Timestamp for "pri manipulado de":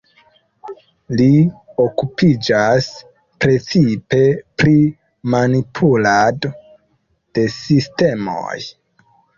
4.63-7.51